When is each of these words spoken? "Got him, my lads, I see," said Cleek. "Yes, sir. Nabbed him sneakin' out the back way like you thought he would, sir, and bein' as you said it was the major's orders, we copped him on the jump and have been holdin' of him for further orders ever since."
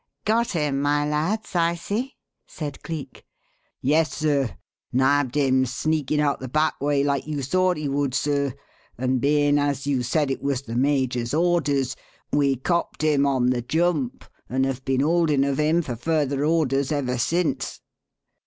"Got 0.25 0.53
him, 0.53 0.81
my 0.81 1.07
lads, 1.07 1.55
I 1.55 1.75
see," 1.75 2.15
said 2.47 2.81
Cleek. 2.81 3.23
"Yes, 3.81 4.11
sir. 4.15 4.57
Nabbed 4.91 5.35
him 5.35 5.63
sneakin' 5.67 6.19
out 6.19 6.39
the 6.39 6.47
back 6.47 6.81
way 6.81 7.03
like 7.03 7.27
you 7.27 7.43
thought 7.43 7.77
he 7.77 7.87
would, 7.87 8.15
sir, 8.15 8.55
and 8.97 9.21
bein' 9.21 9.59
as 9.59 9.85
you 9.85 10.01
said 10.01 10.31
it 10.31 10.41
was 10.41 10.63
the 10.63 10.73
major's 10.73 11.35
orders, 11.35 11.95
we 12.31 12.55
copped 12.55 13.03
him 13.03 13.27
on 13.27 13.51
the 13.51 13.61
jump 13.61 14.25
and 14.49 14.65
have 14.65 14.83
been 14.85 15.01
holdin' 15.01 15.43
of 15.43 15.59
him 15.59 15.83
for 15.83 15.95
further 15.95 16.43
orders 16.43 16.91
ever 16.91 17.19
since." 17.19 17.79